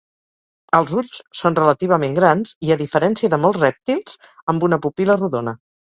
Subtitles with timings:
[0.77, 4.17] Els ulls són relativament grans i, a diferència de molts rèptils,
[4.55, 5.55] amb una pupil·la rodona.